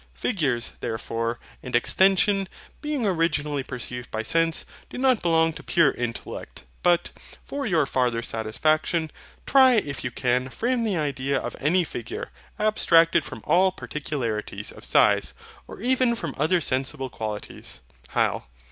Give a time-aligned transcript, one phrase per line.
[0.15, 2.49] Figures, therefore, and extension,
[2.81, 7.11] being originally perceived by sense, do not belong to pure intellect: but,
[7.43, 9.11] for your farther satisfaction,
[9.45, 14.83] try if you can frame the idea of any figure, abstracted from all particularities of
[14.83, 15.35] size,
[15.67, 17.81] or even from other sensible qualities.
[18.15, 18.45] HYL.